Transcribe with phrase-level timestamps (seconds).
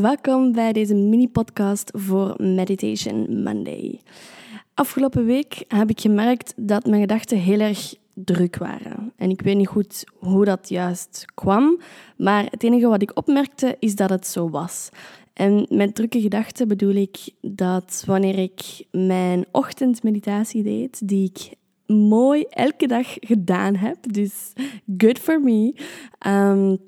[0.00, 4.00] welkom bij deze mini-podcast voor Meditation Monday.
[4.74, 9.12] Afgelopen week heb ik gemerkt dat mijn gedachten heel erg druk waren.
[9.16, 11.80] En ik weet niet goed hoe dat juist kwam,
[12.16, 14.88] maar het enige wat ik opmerkte is dat het zo was.
[15.32, 21.56] En met drukke gedachten bedoel ik dat wanneer ik mijn ochtendmeditatie deed, die ik
[21.96, 24.52] mooi elke dag gedaan heb, dus
[24.96, 25.74] good for me,
[26.26, 26.78] um,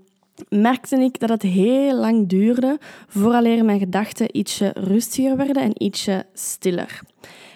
[0.49, 6.27] merkte ik dat het heel lang duurde vooraleer mijn gedachten ietsje rustiger werden en ietsje
[6.35, 7.01] stiller.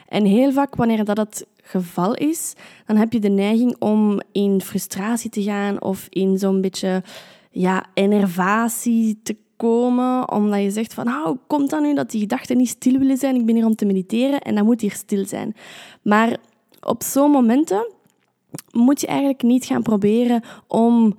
[0.09, 2.55] En heel vaak wanneer dat het geval is,
[2.87, 7.03] dan heb je de neiging om in frustratie te gaan of in zo'n beetje
[7.51, 12.57] ja, enervatie te komen, omdat je zegt van, nou, komt dan nu dat die gedachten
[12.57, 13.37] niet stil willen zijn?
[13.37, 15.55] Ik ben hier om te mediteren en dat moet hier stil zijn.
[16.03, 16.37] Maar
[16.81, 17.93] op zo'n momenten
[18.71, 21.17] moet je eigenlijk niet gaan proberen om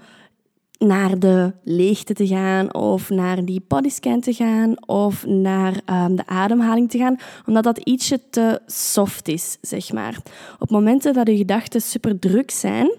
[0.84, 6.26] naar de leegte te gaan of naar die bodyscan te gaan of naar um, de
[6.26, 10.18] ademhaling te gaan, omdat dat ietsje te soft is, zeg maar.
[10.60, 12.92] Op momenten dat je gedachten super druk zijn,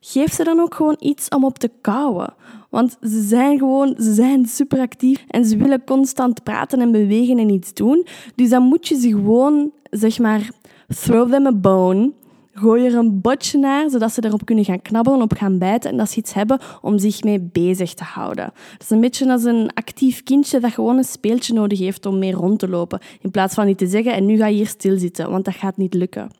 [0.00, 2.34] geef ze dan ook gewoon iets om op te kouwen.
[2.70, 7.38] Want ze zijn gewoon, ze zijn super actief en ze willen constant praten en bewegen
[7.38, 8.06] en iets doen.
[8.34, 10.50] Dus dan moet je ze gewoon, zeg maar,
[10.88, 12.12] throw them a bone.
[12.54, 15.96] Gooi er een botje naar, zodat ze erop kunnen gaan knabbelen, op gaan bijten en
[15.96, 18.52] dat ze iets hebben om zich mee bezig te houden.
[18.72, 22.18] Dat is een beetje als een actief kindje dat gewoon een speeltje nodig heeft om
[22.18, 23.00] mee rond te lopen.
[23.20, 25.76] In plaats van niet te zeggen, en nu ga je hier stilzitten, want dat gaat
[25.76, 26.30] niet lukken.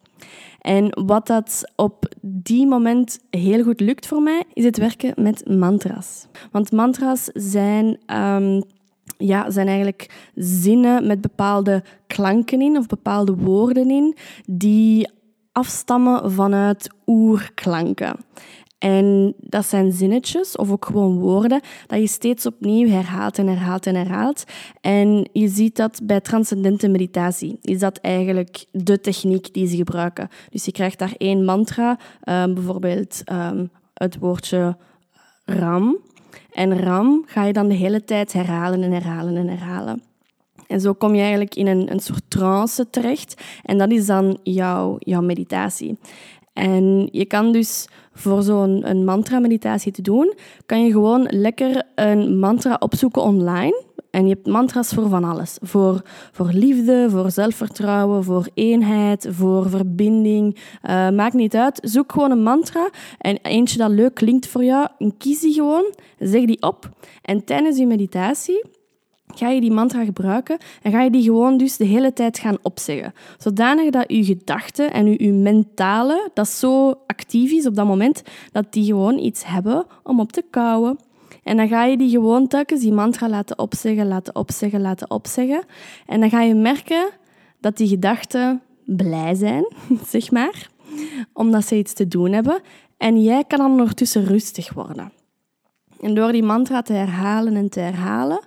[0.61, 5.49] En wat dat op die moment heel goed lukt voor mij, is het werken met
[5.49, 6.27] mantra's.
[6.51, 7.99] Want mantra's zijn...
[8.07, 8.63] Um,
[9.19, 15.09] ja, zijn eigenlijk zinnen met bepaalde klanken in of bepaalde woorden in die
[15.53, 18.17] afstammen vanuit oerklanken.
[18.83, 23.87] En dat zijn zinnetjes of ook gewoon woorden dat je steeds opnieuw herhaalt en herhaalt
[23.87, 24.45] en herhaalt.
[24.81, 30.29] En je ziet dat bij transcendente meditatie is dat eigenlijk de techniek die ze gebruiken.
[30.51, 34.77] Dus je krijgt daar één mantra, um, bijvoorbeeld um, het woordje
[35.45, 35.97] ram.
[36.53, 40.03] En ram ga je dan de hele tijd herhalen en herhalen en herhalen.
[40.67, 43.43] En zo kom je eigenlijk in een, een soort trance terecht.
[43.63, 45.99] En dat is dan jouw, jouw meditatie.
[46.53, 50.35] En je kan dus voor zo'n mantra-meditatie te doen,
[50.67, 53.91] kan je gewoon lekker een mantra opzoeken online.
[54.11, 55.59] En je hebt mantra's voor van alles.
[55.63, 56.03] Voor,
[56.33, 60.55] voor liefde, voor zelfvertrouwen, voor eenheid, voor verbinding.
[60.55, 61.79] Uh, maakt niet uit.
[61.83, 64.89] Zoek gewoon een mantra en eentje dat leuk klinkt voor jou.
[65.19, 66.89] Kies die gewoon, zeg die op.
[67.23, 68.65] En tijdens je meditatie
[69.35, 72.59] ga je die mantra gebruiken en ga je die gewoon dus de hele tijd gaan
[72.63, 73.15] opzeggen.
[73.39, 78.23] Zodanig dat je gedachten en je, mentale, dat zo actief is op dat moment,
[78.53, 80.99] dat die gewoon iets hebben om op te kouwen.
[81.43, 85.63] En dan ga je die gewoon telkens die mantra laten opzeggen, laten opzeggen, laten opzeggen.
[86.07, 87.11] En dan ga je merken
[87.61, 89.65] dat die gedachten blij zijn,
[90.07, 90.69] zeg maar,
[91.33, 92.61] omdat ze iets te doen hebben.
[92.97, 95.13] En jij kan dan ondertussen rustig worden.
[96.01, 98.41] En door die mantra te herhalen en te herhalen,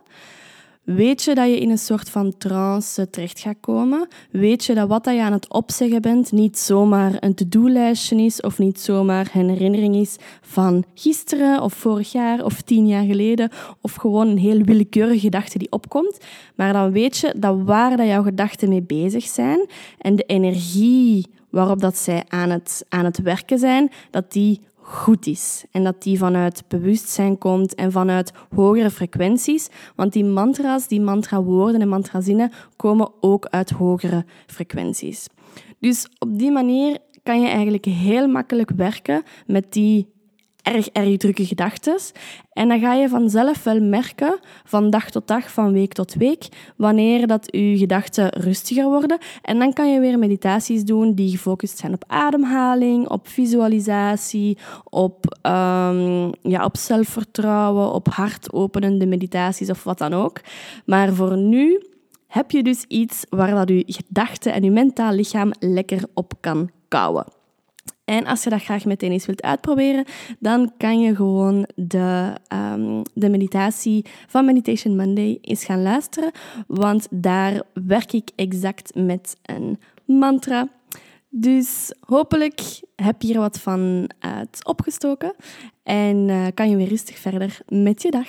[0.85, 4.07] Weet je dat je in een soort van trance terecht gaat komen?
[4.31, 8.57] Weet je dat wat je aan het opzeggen bent niet zomaar een to-do-lijstje is of
[8.57, 13.49] niet zomaar een herinnering is van gisteren of vorig jaar of tien jaar geleden
[13.81, 16.17] of gewoon een heel willekeurige gedachte die opkomt,
[16.55, 21.25] maar dan weet je dat waar dat jouw gedachten mee bezig zijn en de energie
[21.49, 25.65] waarop dat zij aan het, aan het werken zijn, dat die goed is.
[25.71, 29.69] En dat die vanuit bewustzijn komt en vanuit hogere frequenties.
[29.95, 35.27] Want die mantra's, die mantra-woorden en mantrazinnen komen ook uit hogere frequenties.
[35.79, 40.13] Dus op die manier kan je eigenlijk heel makkelijk werken met die
[40.65, 41.97] erg, erg drukke gedachten.
[42.51, 46.47] En dan ga je vanzelf wel merken, van dag tot dag, van week tot week,
[46.77, 49.17] wanneer dat je gedachten rustiger worden.
[49.41, 55.37] En dan kan je weer meditaties doen die gefocust zijn op ademhaling, op visualisatie, op,
[55.41, 60.41] um, ja, op zelfvertrouwen, op hartopenende meditaties of wat dan ook.
[60.85, 61.85] Maar voor nu
[62.27, 66.69] heb je dus iets waar dat je gedachten en je mentaal lichaam lekker op kan
[66.87, 67.25] kouwen.
[68.05, 70.05] En als je dat graag meteen eens wilt uitproberen,
[70.39, 76.31] dan kan je gewoon de, um, de meditatie van Meditation Monday eens gaan luisteren.
[76.67, 80.67] Want daar werk ik exact met een mantra.
[81.29, 82.61] Dus hopelijk
[82.95, 85.33] heb je er wat van uit opgestoken
[85.83, 88.27] en uh, kan je weer rustig verder met je dag.